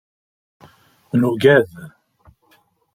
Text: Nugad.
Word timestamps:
Nugad. 1.19 1.67